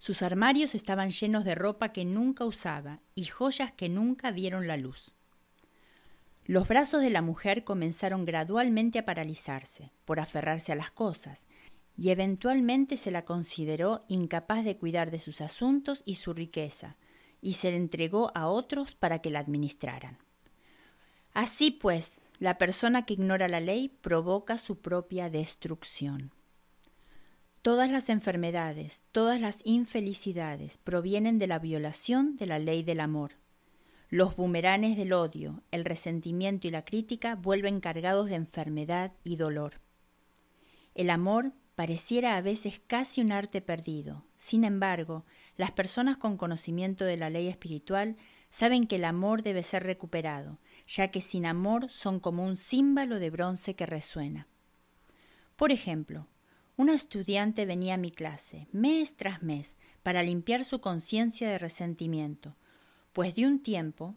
Sus 0.00 0.22
armarios 0.22 0.74
estaban 0.74 1.10
llenos 1.10 1.44
de 1.44 1.54
ropa 1.54 1.92
que 1.92 2.06
nunca 2.06 2.46
usaba 2.46 3.00
y 3.14 3.26
joyas 3.26 3.70
que 3.70 3.90
nunca 3.90 4.30
vieron 4.30 4.66
la 4.66 4.78
luz. 4.78 5.14
Los 6.46 6.66
brazos 6.66 7.02
de 7.02 7.10
la 7.10 7.20
mujer 7.20 7.64
comenzaron 7.64 8.24
gradualmente 8.24 8.98
a 8.98 9.04
paralizarse 9.04 9.92
por 10.06 10.18
aferrarse 10.18 10.72
a 10.72 10.74
las 10.74 10.90
cosas, 10.90 11.46
y 11.98 12.08
eventualmente 12.08 12.96
se 12.96 13.10
la 13.10 13.26
consideró 13.26 14.06
incapaz 14.08 14.64
de 14.64 14.78
cuidar 14.78 15.10
de 15.10 15.18
sus 15.18 15.42
asuntos 15.42 16.02
y 16.06 16.14
su 16.14 16.32
riqueza, 16.32 16.96
y 17.42 17.52
se 17.52 17.70
le 17.70 17.76
entregó 17.76 18.32
a 18.34 18.48
otros 18.48 18.94
para 18.94 19.18
que 19.18 19.28
la 19.28 19.40
administraran. 19.40 20.16
Así 21.34 21.70
pues, 21.70 22.22
la 22.38 22.56
persona 22.56 23.04
que 23.04 23.12
ignora 23.12 23.48
la 23.48 23.60
ley 23.60 23.90
provoca 24.00 24.56
su 24.56 24.80
propia 24.80 25.28
destrucción. 25.28 26.32
Todas 27.62 27.90
las 27.90 28.08
enfermedades, 28.08 29.02
todas 29.12 29.38
las 29.38 29.60
infelicidades 29.64 30.78
provienen 30.78 31.38
de 31.38 31.46
la 31.46 31.58
violación 31.58 32.36
de 32.36 32.46
la 32.46 32.58
ley 32.58 32.82
del 32.82 33.00
amor. 33.00 33.32
Los 34.08 34.34
bumeranes 34.34 34.96
del 34.96 35.12
odio, 35.12 35.62
el 35.70 35.84
resentimiento 35.84 36.66
y 36.66 36.70
la 36.70 36.86
crítica 36.86 37.34
vuelven 37.34 37.80
cargados 37.80 38.30
de 38.30 38.36
enfermedad 38.36 39.12
y 39.24 39.36
dolor. 39.36 39.74
El 40.94 41.10
amor 41.10 41.52
pareciera 41.74 42.36
a 42.36 42.40
veces 42.40 42.80
casi 42.86 43.20
un 43.20 43.30
arte 43.30 43.60
perdido. 43.60 44.24
Sin 44.38 44.64
embargo, 44.64 45.26
las 45.58 45.70
personas 45.70 46.16
con 46.16 46.38
conocimiento 46.38 47.04
de 47.04 47.18
la 47.18 47.28
ley 47.28 47.48
espiritual 47.48 48.16
saben 48.48 48.86
que 48.86 48.96
el 48.96 49.04
amor 49.04 49.42
debe 49.42 49.62
ser 49.62 49.82
recuperado, 49.82 50.58
ya 50.86 51.08
que 51.08 51.20
sin 51.20 51.44
amor 51.44 51.90
son 51.90 52.20
como 52.20 52.42
un 52.42 52.56
címbalo 52.56 53.18
de 53.18 53.28
bronce 53.28 53.76
que 53.76 53.84
resuena. 53.84 54.48
Por 55.56 55.72
ejemplo, 55.72 56.26
una 56.80 56.94
estudiante 56.94 57.66
venía 57.66 57.94
a 57.94 57.98
mi 57.98 58.10
clase, 58.10 58.66
mes 58.72 59.14
tras 59.14 59.42
mes, 59.42 59.76
para 60.02 60.22
limpiar 60.22 60.64
su 60.64 60.80
conciencia 60.80 61.46
de 61.50 61.58
resentimiento, 61.58 62.56
pues 63.12 63.34
de 63.34 63.46
un 63.46 63.62
tiempo 63.62 64.16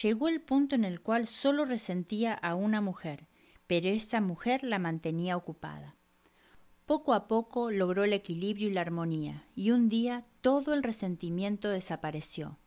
llegó 0.00 0.28
el 0.28 0.40
punto 0.40 0.76
en 0.76 0.84
el 0.84 1.00
cual 1.00 1.26
solo 1.26 1.64
resentía 1.64 2.34
a 2.34 2.54
una 2.54 2.80
mujer, 2.80 3.26
pero 3.66 3.88
esa 3.88 4.20
mujer 4.20 4.62
la 4.62 4.78
mantenía 4.78 5.36
ocupada. 5.36 5.96
Poco 6.86 7.14
a 7.14 7.26
poco 7.26 7.72
logró 7.72 8.04
el 8.04 8.12
equilibrio 8.12 8.68
y 8.68 8.72
la 8.72 8.82
armonía, 8.82 9.44
y 9.56 9.72
un 9.72 9.88
día 9.88 10.24
todo 10.40 10.74
el 10.74 10.84
resentimiento 10.84 11.68
desapareció. 11.68 12.60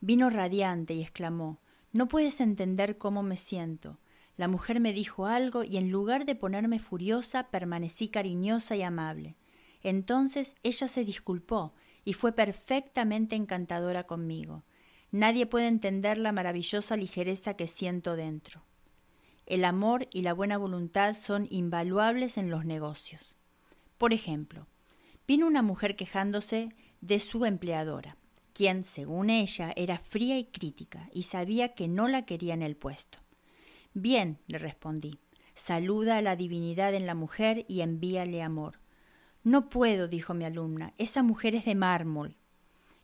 Vino 0.00 0.30
radiante 0.30 0.94
y 0.94 1.02
exclamó 1.02 1.60
No 1.92 2.08
puedes 2.08 2.40
entender 2.40 2.98
cómo 2.98 3.22
me 3.22 3.36
siento. 3.36 4.00
La 4.36 4.48
mujer 4.48 4.80
me 4.80 4.92
dijo 4.92 5.26
algo 5.26 5.62
y 5.62 5.76
en 5.76 5.90
lugar 5.90 6.24
de 6.24 6.34
ponerme 6.34 6.80
furiosa 6.80 7.50
permanecí 7.50 8.08
cariñosa 8.08 8.74
y 8.76 8.82
amable. 8.82 9.36
Entonces 9.82 10.56
ella 10.62 10.88
se 10.88 11.04
disculpó 11.04 11.74
y 12.04 12.14
fue 12.14 12.32
perfectamente 12.32 13.36
encantadora 13.36 14.04
conmigo. 14.04 14.64
Nadie 15.10 15.46
puede 15.46 15.68
entender 15.68 16.18
la 16.18 16.32
maravillosa 16.32 16.96
ligereza 16.96 17.54
que 17.54 17.68
siento 17.68 18.16
dentro. 18.16 18.64
El 19.46 19.64
amor 19.64 20.08
y 20.10 20.22
la 20.22 20.32
buena 20.32 20.56
voluntad 20.56 21.14
son 21.14 21.46
invaluables 21.50 22.38
en 22.38 22.50
los 22.50 22.64
negocios. 22.64 23.36
Por 23.98 24.12
ejemplo, 24.12 24.66
vino 25.28 25.46
una 25.46 25.62
mujer 25.62 25.96
quejándose 25.96 26.70
de 27.00 27.18
su 27.18 27.44
empleadora, 27.44 28.16
quien, 28.54 28.84
según 28.84 29.30
ella, 29.30 29.72
era 29.76 29.98
fría 29.98 30.38
y 30.38 30.46
crítica 30.46 31.08
y 31.12 31.22
sabía 31.24 31.74
que 31.74 31.88
no 31.88 32.08
la 32.08 32.24
quería 32.24 32.54
en 32.54 32.62
el 32.62 32.76
puesto. 32.76 33.23
Bien, 33.94 34.38
le 34.48 34.58
respondí. 34.58 35.20
Saluda 35.54 36.18
a 36.18 36.22
la 36.22 36.34
divinidad 36.34 36.94
en 36.94 37.06
la 37.06 37.14
mujer 37.14 37.64
y 37.68 37.80
envíale 37.80 38.42
amor. 38.42 38.80
No 39.44 39.68
puedo, 39.68 40.08
dijo 40.08 40.34
mi 40.34 40.44
alumna, 40.44 40.94
esa 40.98 41.22
mujer 41.22 41.54
es 41.54 41.64
de 41.64 41.76
mármol. 41.76 42.36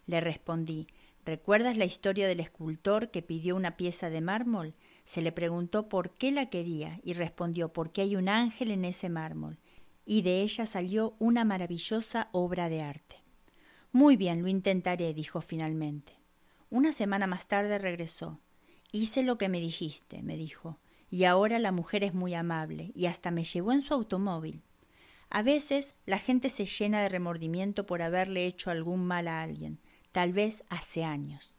Le 0.06 0.20
respondí, 0.20 0.88
¿recuerdas 1.24 1.76
la 1.76 1.84
historia 1.84 2.26
del 2.26 2.40
escultor 2.40 3.12
que 3.12 3.22
pidió 3.22 3.54
una 3.54 3.76
pieza 3.76 4.10
de 4.10 4.20
mármol? 4.20 4.74
Se 5.04 5.22
le 5.22 5.30
preguntó 5.30 5.88
por 5.88 6.16
qué 6.16 6.32
la 6.32 6.50
quería 6.50 6.98
y 7.04 7.12
respondió 7.12 7.72
porque 7.72 8.02
hay 8.02 8.16
un 8.16 8.28
ángel 8.28 8.72
en 8.72 8.84
ese 8.84 9.08
mármol, 9.08 9.58
y 10.04 10.22
de 10.22 10.42
ella 10.42 10.66
salió 10.66 11.14
una 11.20 11.44
maravillosa 11.44 12.30
obra 12.32 12.68
de 12.68 12.82
arte. 12.82 13.16
Muy 13.92 14.16
bien, 14.16 14.42
lo 14.42 14.48
intentaré, 14.48 15.14
dijo 15.14 15.40
finalmente. 15.40 16.14
Una 16.68 16.90
semana 16.90 17.28
más 17.28 17.46
tarde 17.46 17.78
regresó. 17.78 18.40
Hice 18.92 19.22
lo 19.22 19.38
que 19.38 19.48
me 19.48 19.60
dijiste, 19.60 20.22
me 20.22 20.36
dijo, 20.36 20.78
y 21.10 21.24
ahora 21.24 21.58
la 21.58 21.72
mujer 21.72 22.04
es 22.04 22.14
muy 22.14 22.34
amable 22.34 22.92
y 22.94 23.06
hasta 23.06 23.30
me 23.30 23.44
llevó 23.44 23.72
en 23.72 23.82
su 23.82 23.94
automóvil. 23.94 24.62
A 25.28 25.42
veces 25.42 25.94
la 26.06 26.18
gente 26.18 26.48
se 26.50 26.66
llena 26.66 27.00
de 27.00 27.08
remordimiento 27.08 27.86
por 27.86 28.02
haberle 28.02 28.46
hecho 28.46 28.70
algún 28.70 29.06
mal 29.06 29.28
a 29.28 29.42
alguien, 29.42 29.78
tal 30.10 30.32
vez 30.32 30.64
hace 30.68 31.04
años. 31.04 31.54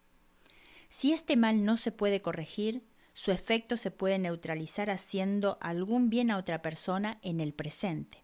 Si 0.90 1.12
este 1.12 1.36
mal 1.36 1.64
no 1.64 1.78
se 1.78 1.90
puede 1.90 2.20
corregir, 2.20 2.82
su 3.14 3.30
efecto 3.30 3.78
se 3.78 3.90
puede 3.90 4.18
neutralizar 4.18 4.90
haciendo 4.90 5.56
algún 5.60 6.10
bien 6.10 6.30
a 6.30 6.36
otra 6.36 6.60
persona 6.60 7.18
en 7.22 7.40
el 7.40 7.54
presente. 7.54 8.22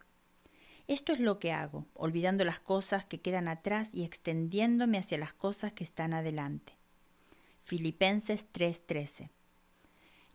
Esto 0.86 1.12
es 1.12 1.20
lo 1.20 1.38
que 1.38 1.52
hago, 1.52 1.86
olvidando 1.94 2.44
las 2.44 2.60
cosas 2.60 3.04
que 3.04 3.20
quedan 3.20 3.48
atrás 3.48 3.94
y 3.94 4.04
extendiéndome 4.04 4.98
hacia 4.98 5.18
las 5.18 5.34
cosas 5.34 5.72
que 5.72 5.84
están 5.84 6.14
adelante. 6.14 6.77
Filipenses 7.68 8.48
3:13. 8.50 9.28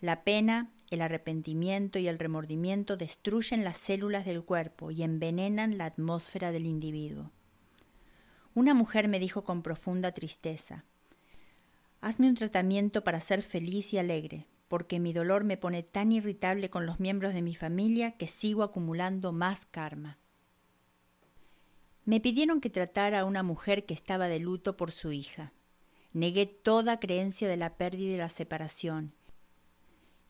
La 0.02 0.24
pena, 0.24 0.72
el 0.92 1.02
arrepentimiento 1.02 1.98
y 1.98 2.08
el 2.08 2.20
remordimiento 2.20 2.96
destruyen 2.96 3.63
las 3.63 3.78
células 3.78 4.24
del 4.24 4.44
cuerpo 4.44 4.92
y 4.92 5.02
envenenan 5.02 5.80
la 5.80 5.86
atmósfera 5.86 6.52
del 6.52 6.68
individuo. 6.68 7.32
una 8.54 8.75
mujer 8.75 9.08
me 9.08 9.18
dijo 9.18 9.44
con 9.44 9.63
profunda 9.63 10.12
tristeza, 10.12 10.86
Hazme 12.02 12.30
un 12.30 12.36
tratamiento 12.36 13.04
para 13.04 13.20
ser 13.20 13.42
feliz 13.42 13.94
y 13.94 13.98
alegre, 13.98 14.46
porque 14.68 15.00
mi 15.00 15.12
dolor 15.12 15.44
me 15.44 15.58
pone 15.58 15.82
tan 15.82 16.12
irritable 16.12 16.70
con 16.70 16.86
los 16.86 17.00
miembros 17.00 17.34
de 17.34 17.42
mi 17.42 17.56
familia 17.56 18.12
que 18.12 18.28
sigo 18.28 18.62
acumulando 18.62 19.32
más 19.32 19.66
karma. 19.66 20.20
Me 22.06 22.20
pidieron 22.20 22.62
que 22.62 22.70
tratara 22.70 23.22
a 23.22 23.25
una 23.25 23.42
mujer 23.42 23.88
que 23.88 23.96
estaba 23.96 24.28
de 24.28 24.38
luto 24.38 24.78
por 24.78 24.92
su 24.92 25.12
hija. 25.12 25.52
Negué 26.13 26.46
toda 26.46 27.00
creencia 27.00 27.48
de 27.48 27.58
la 27.58 27.75
pérdida 27.75 28.13
y 28.13 28.17
la 28.17 28.29
separación 28.29 29.13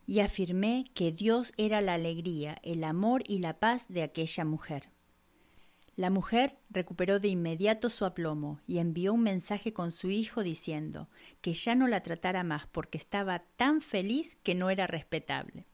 y 0.05 0.19
afirmé 0.19 0.85
que 0.93 1.11
Dios 1.11 1.53
era 1.57 1.81
la 1.81 1.93
alegría, 1.93 2.57
el 2.63 2.83
amor 2.83 3.23
y 3.27 3.39
la 3.39 3.59
paz 3.59 3.85
de 3.87 4.03
aquella 4.03 4.45
mujer. 4.45 4.89
La 5.95 6.09
mujer 6.09 6.57
recuperó 6.69 7.19
de 7.19 7.27
inmediato 7.27 7.89
su 7.89 8.03
aplomo 8.03 8.59
y 8.65 8.79
envió 8.79 9.13
un 9.13 9.21
mensaje 9.21 9.73
con 9.73 9.91
su 9.91 10.09
hijo 10.09 10.41
diciendo 10.41 11.07
que 11.41 11.53
ya 11.53 11.75
no 11.75 11.87
la 11.87 12.01
tratara 12.01 12.43
más 12.43 12.65
porque 12.67 12.97
estaba 12.97 13.43
tan 13.57 13.81
feliz 13.81 14.37
que 14.43 14.55
no 14.55 14.71
era 14.71 14.87
respetable. 14.87 15.67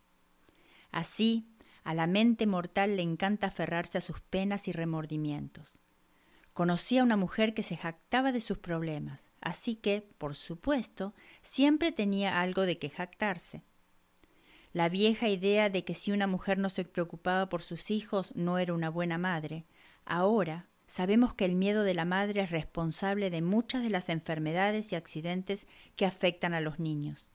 Así, 0.91 1.47
a 1.83 1.93
la 1.93 2.05
mente 2.05 2.47
mortal 2.47 2.97
le 2.97 3.01
encanta 3.01 3.47
aferrarse 3.47 3.97
a 3.97 4.01
sus 4.01 4.19
penas 4.19 4.67
y 4.67 4.73
remordimientos. 4.73 5.79
Conocí 6.53 6.97
a 6.97 7.03
una 7.03 7.17
mujer 7.17 7.53
que 7.53 7.63
se 7.63 7.77
jactaba 7.77 8.31
de 8.31 8.41
sus 8.41 8.57
problemas, 8.57 9.29
así 9.41 9.75
que, 9.75 10.01
por 10.17 10.35
supuesto, 10.35 11.13
siempre 11.41 11.91
tenía 11.91 12.41
algo 12.41 12.63
de 12.63 12.77
que 12.77 12.89
jactarse. 12.89 13.63
La 14.73 14.89
vieja 14.89 15.29
idea 15.29 15.69
de 15.69 15.83
que 15.83 15.93
si 15.93 16.11
una 16.11 16.27
mujer 16.27 16.57
no 16.57 16.69
se 16.69 16.83
preocupaba 16.85 17.49
por 17.49 17.61
sus 17.61 17.89
hijos 17.89 18.35
no 18.35 18.59
era 18.59 18.73
una 18.73 18.89
buena 18.89 19.17
madre, 19.17 19.65
Ahora 20.09 20.65
sabemos 20.87 21.35
que 21.35 21.45
el 21.45 21.53
miedo 21.53 21.83
de 21.83 21.93
la 21.93 22.03
madre 22.03 22.41
es 22.41 22.49
responsable 22.49 23.29
de 23.29 23.43
muchas 23.43 23.83
de 23.83 23.91
las 23.91 24.09
enfermedades 24.09 24.91
y 24.91 24.95
accidentes 24.95 25.67
que 25.95 26.07
afectan 26.07 26.55
a 26.55 26.61
los 26.61 26.79
niños. 26.79 27.29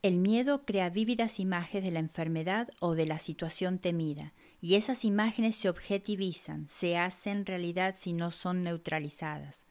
El 0.00 0.16
miedo 0.16 0.64
crea 0.64 0.88
vívidas 0.88 1.38
imágenes 1.38 1.84
de 1.84 1.90
la 1.90 1.98
enfermedad 1.98 2.70
o 2.80 2.94
de 2.94 3.04
la 3.04 3.18
situación 3.18 3.78
temida, 3.78 4.32
y 4.60 4.74
esas 4.74 5.04
imágenes 5.04 5.56
se 5.56 5.68
objetivizan, 5.68 6.68
se 6.68 6.96
hacen 6.96 7.46
realidad 7.46 7.94
si 7.96 8.12
no 8.12 8.30
son 8.30 8.62
neutralizadas. 8.62 9.64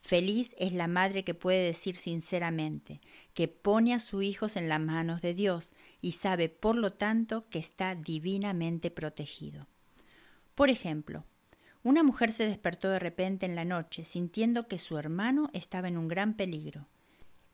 Feliz 0.00 0.54
es 0.58 0.72
la 0.72 0.86
madre 0.86 1.24
que 1.24 1.34
puede 1.34 1.64
decir 1.64 1.96
sinceramente, 1.96 3.00
que 3.34 3.48
pone 3.48 3.94
a 3.94 3.98
sus 3.98 4.22
hijos 4.22 4.56
en 4.56 4.68
las 4.68 4.80
manos 4.80 5.22
de 5.22 5.34
Dios 5.34 5.72
y 6.00 6.12
sabe 6.12 6.48
por 6.48 6.76
lo 6.76 6.92
tanto 6.92 7.48
que 7.48 7.58
está 7.58 7.94
divinamente 7.94 8.90
protegido. 8.90 9.66
Por 10.54 10.70
ejemplo, 10.70 11.24
una 11.82 12.02
mujer 12.02 12.32
se 12.32 12.46
despertó 12.46 12.90
de 12.90 12.98
repente 12.98 13.46
en 13.46 13.54
la 13.54 13.64
noche 13.64 14.04
sintiendo 14.04 14.68
que 14.68 14.78
su 14.78 14.98
hermano 14.98 15.50
estaba 15.52 15.88
en 15.88 15.96
un 15.96 16.08
gran 16.08 16.34
peligro. 16.34 16.86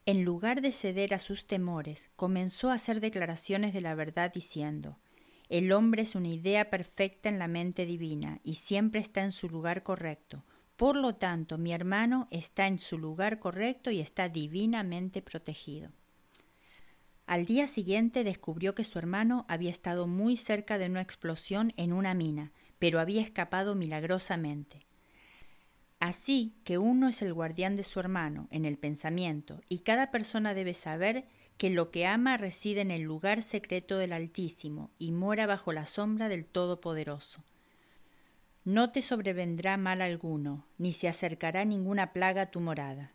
En 0.06 0.24
lugar 0.24 0.60
de 0.60 0.72
ceder 0.72 1.14
a 1.14 1.18
sus 1.18 1.46
temores, 1.46 2.10
comenzó 2.16 2.70
a 2.70 2.74
hacer 2.74 3.00
declaraciones 3.00 3.72
de 3.72 3.80
la 3.80 3.94
verdad 3.94 4.32
diciendo 4.32 4.98
El 5.54 5.70
hombre 5.70 6.02
es 6.02 6.16
una 6.16 6.30
idea 6.30 6.68
perfecta 6.68 7.28
en 7.28 7.38
la 7.38 7.46
mente 7.46 7.86
divina 7.86 8.40
y 8.42 8.54
siempre 8.54 8.98
está 8.98 9.22
en 9.22 9.30
su 9.30 9.48
lugar 9.48 9.84
correcto. 9.84 10.42
Por 10.74 10.96
lo 10.96 11.14
tanto, 11.14 11.58
mi 11.58 11.72
hermano 11.72 12.26
está 12.32 12.66
en 12.66 12.80
su 12.80 12.98
lugar 12.98 13.38
correcto 13.38 13.92
y 13.92 14.00
está 14.00 14.28
divinamente 14.28 15.22
protegido. 15.22 15.92
Al 17.26 17.46
día 17.46 17.68
siguiente 17.68 18.24
descubrió 18.24 18.74
que 18.74 18.82
su 18.82 18.98
hermano 18.98 19.46
había 19.48 19.70
estado 19.70 20.08
muy 20.08 20.36
cerca 20.36 20.76
de 20.76 20.86
una 20.86 21.02
explosión 21.02 21.72
en 21.76 21.92
una 21.92 22.14
mina, 22.14 22.50
pero 22.80 22.98
había 22.98 23.22
escapado 23.22 23.76
milagrosamente. 23.76 24.80
Así 26.00 26.56
que 26.64 26.78
uno 26.78 27.06
es 27.06 27.22
el 27.22 27.32
guardián 27.32 27.76
de 27.76 27.84
su 27.84 28.00
hermano 28.00 28.48
en 28.50 28.64
el 28.64 28.76
pensamiento, 28.76 29.60
y 29.68 29.84
cada 29.84 30.10
persona 30.10 30.52
debe 30.52 30.74
saber 30.74 31.28
que 31.56 31.70
lo 31.70 31.90
que 31.90 32.06
ama 32.06 32.36
reside 32.36 32.80
en 32.80 32.90
el 32.90 33.02
lugar 33.02 33.42
secreto 33.42 33.98
del 33.98 34.12
Altísimo 34.12 34.90
y 34.98 35.12
mora 35.12 35.46
bajo 35.46 35.72
la 35.72 35.86
sombra 35.86 36.28
del 36.28 36.44
Todopoderoso. 36.44 37.44
No 38.64 38.90
te 38.90 39.02
sobrevendrá 39.02 39.76
mal 39.76 40.00
alguno, 40.00 40.66
ni 40.78 40.92
se 40.92 41.06
acercará 41.06 41.64
ninguna 41.64 42.12
plaga 42.12 42.42
a 42.42 42.50
tu 42.50 42.60
morada. 42.60 43.12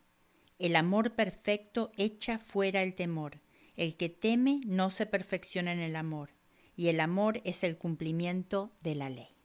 El 0.60 0.76
amor 0.76 1.16
perfecto 1.16 1.92
echa 1.98 2.38
fuera 2.38 2.84
el 2.84 2.94
temor. 2.94 3.40
El 3.76 3.96
que 3.96 4.10
teme 4.10 4.62
no 4.66 4.90
se 4.90 5.06
perfecciona 5.06 5.72
en 5.72 5.80
el 5.80 5.96
amor, 5.96 6.32
y 6.76 6.90
el 6.90 7.00
amor 7.00 7.42
es 7.46 7.64
el 7.64 7.78
cumplimiento 7.78 8.72
de 8.84 8.96
la 8.96 9.10
ley. 9.10 9.36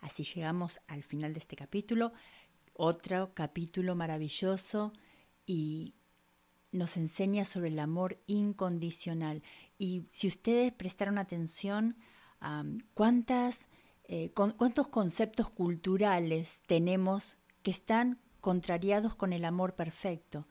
Así 0.00 0.24
llegamos 0.24 0.80
al 0.86 1.02
final 1.02 1.34
de 1.34 1.40
este 1.40 1.56
capítulo, 1.56 2.12
otro 2.72 3.34
capítulo 3.34 3.94
maravilloso 3.94 4.92
y 5.44 5.94
nos 6.72 6.96
enseña 6.96 7.44
sobre 7.44 7.68
el 7.68 7.78
amor 7.78 8.18
incondicional. 8.26 9.42
Y 9.78 10.06
si 10.10 10.28
ustedes 10.28 10.72
prestaron 10.72 11.18
atención, 11.18 11.96
¿cuántas, 12.94 13.68
eh, 14.04 14.30
¿cuántos 14.32 14.88
conceptos 14.88 15.50
culturales 15.50 16.62
tenemos 16.66 17.38
que 17.62 17.70
están 17.70 18.20
contrariados 18.40 19.14
con 19.14 19.32
el 19.32 19.44
amor 19.44 19.74
perfecto? 19.74 20.46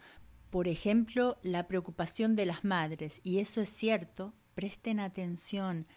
Por 0.50 0.68
ejemplo, 0.68 1.38
la 1.44 1.68
preocupación 1.68 2.36
de 2.36 2.46
las 2.46 2.64
madres, 2.64 3.22
y 3.24 3.38
eso 3.38 3.62
es 3.62 3.70
cierto, 3.70 4.34
presten 4.56 5.00
atención, 5.00 5.88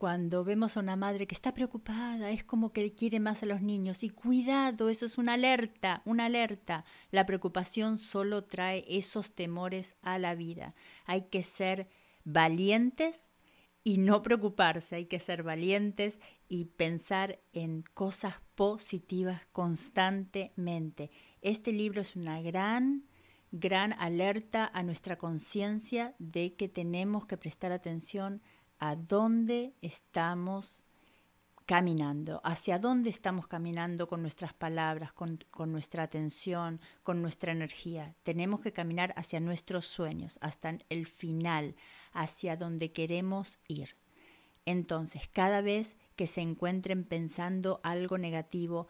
cuando 0.00 0.44
vemos 0.44 0.78
a 0.78 0.80
una 0.80 0.96
madre 0.96 1.26
que 1.26 1.34
está 1.34 1.52
preocupada, 1.52 2.30
es 2.30 2.42
como 2.42 2.72
que 2.72 2.94
quiere 2.94 3.20
más 3.20 3.42
a 3.42 3.46
los 3.46 3.60
niños. 3.60 4.02
Y 4.02 4.08
cuidado, 4.08 4.88
eso 4.88 5.04
es 5.04 5.18
una 5.18 5.34
alerta, 5.34 6.00
una 6.06 6.24
alerta. 6.24 6.86
La 7.10 7.26
preocupación 7.26 7.98
solo 7.98 8.44
trae 8.44 8.82
esos 8.88 9.34
temores 9.34 9.96
a 10.00 10.18
la 10.18 10.34
vida. 10.34 10.74
Hay 11.04 11.24
que 11.28 11.42
ser 11.42 11.86
valientes 12.24 13.30
y 13.84 13.98
no 13.98 14.22
preocuparse, 14.22 14.96
hay 14.96 15.04
que 15.04 15.18
ser 15.18 15.42
valientes 15.42 16.18
y 16.48 16.64
pensar 16.64 17.38
en 17.52 17.84
cosas 17.92 18.36
positivas 18.54 19.46
constantemente. 19.52 21.10
Este 21.42 21.72
libro 21.72 22.00
es 22.00 22.16
una 22.16 22.40
gran, 22.40 23.04
gran 23.52 23.92
alerta 23.92 24.70
a 24.72 24.82
nuestra 24.82 25.18
conciencia 25.18 26.14
de 26.18 26.54
que 26.54 26.70
tenemos 26.70 27.26
que 27.26 27.36
prestar 27.36 27.70
atención 27.70 28.40
a 28.80 28.96
dónde 28.96 29.74
estamos 29.82 30.82
caminando, 31.66 32.40
hacia 32.42 32.80
dónde 32.80 33.10
estamos 33.10 33.46
caminando 33.46 34.08
con 34.08 34.22
nuestras 34.22 34.52
palabras, 34.52 35.12
con, 35.12 35.38
nuestra 35.66 36.02
atención, 36.02 36.80
con 37.04 37.22
nuestra 37.22 37.52
energía. 37.52 38.16
Tenemos 38.24 38.60
que 38.60 38.72
caminar 38.72 39.14
hacia 39.16 39.38
nuestros 39.38 39.86
sueños, 39.86 40.36
hasta 40.40 40.78
el 40.88 41.06
final, 41.06 41.76
hacia 42.12 42.56
donde 42.56 42.90
queremos 42.90 43.60
ir. 43.68 43.96
Entonces, 44.66 45.28
cada 45.32 45.60
vez 45.60 45.96
que 46.16 46.26
se 46.26 46.40
encuentren 46.40 47.04
pensando 47.04 47.80
algo 47.84 48.18
negativo, 48.18 48.88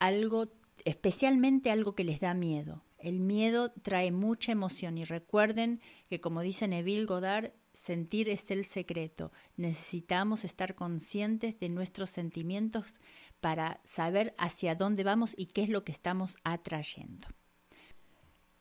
algo, 0.00 0.48
especialmente 0.84 1.70
algo 1.70 1.94
que 1.94 2.02
les 2.02 2.18
da 2.18 2.34
miedo, 2.34 2.82
el 2.98 3.20
miedo 3.20 3.70
trae 3.82 4.10
mucha 4.10 4.50
emoción 4.50 4.98
y 4.98 5.04
recuerden 5.04 5.80
que 6.08 6.20
como 6.20 6.40
dice 6.40 6.66
Neville 6.66 7.06
Goddard, 7.06 7.52
Sentir 7.78 8.28
es 8.28 8.50
el 8.50 8.64
secreto. 8.64 9.30
Necesitamos 9.56 10.44
estar 10.44 10.74
conscientes 10.74 11.58
de 11.60 11.68
nuestros 11.68 12.10
sentimientos 12.10 12.98
para 13.40 13.80
saber 13.84 14.34
hacia 14.36 14.74
dónde 14.74 15.04
vamos 15.04 15.32
y 15.38 15.46
qué 15.46 15.62
es 15.62 15.68
lo 15.68 15.84
que 15.84 15.92
estamos 15.92 16.36
atrayendo. 16.42 17.28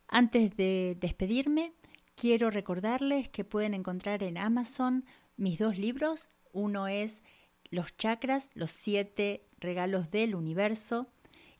Antes 0.08 0.56
de 0.56 0.96
despedirme, 1.00 1.74
quiero 2.16 2.52
recordarles 2.52 3.28
que 3.28 3.44
pueden 3.44 3.74
encontrar 3.74 4.22
en 4.22 4.38
Amazon 4.38 5.04
mis 5.36 5.58
dos 5.58 5.80
libros. 5.80 6.30
Uno 6.54 6.88
es 6.88 7.24
Los 7.72 7.98
chakras, 7.98 8.52
los 8.54 8.70
siete 8.70 9.48
regalos 9.60 10.12
del 10.12 10.36
universo, 10.36 11.08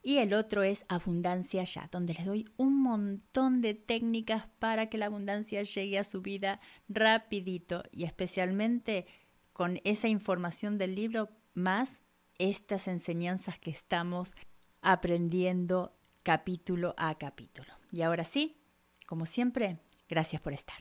y 0.08 0.20
el 0.20 0.34
otro 0.34 0.64
es 0.64 0.86
Abundancia 0.88 1.66
Ya, 1.66 1.90
donde 1.92 2.14
les 2.14 2.26
doy 2.26 2.50
un 2.56 2.82
montón 2.82 3.60
de 3.60 3.74
técnicas 3.74 4.48
para 4.58 4.90
que 4.90 4.98
la 4.98 5.08
abundancia 5.08 5.64
llegue 5.64 6.00
a 6.00 6.06
su 6.06 6.22
vida 6.22 6.62
rapidito 6.88 7.84
y 7.92 8.06
especialmente 8.06 9.06
con 9.52 9.82
esa 9.84 10.08
información 10.08 10.78
del 10.78 10.96
libro 10.96 11.28
más 11.56 12.00
estas 12.38 12.88
enseñanzas 12.88 13.60
que 13.60 13.70
estamos 13.70 14.34
aprendiendo 14.82 15.94
capítulo 16.24 16.96
a 16.96 17.16
capítulo. 17.16 17.74
Y 17.92 18.02
ahora 18.02 18.24
sí, 18.24 18.62
como 19.08 19.26
siempre, 19.26 19.78
gracias 20.08 20.42
por 20.42 20.54
estar. 20.54 20.78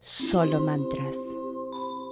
Solo 0.00 0.58
mantras. 0.58 1.14